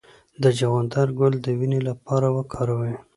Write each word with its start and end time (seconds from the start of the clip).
د 0.41 0.43
چغندر 0.57 1.07
ګل 1.19 1.33
د 1.41 1.47
وینې 1.59 1.79
لپاره 1.89 2.27
وکاروئ 2.37 2.93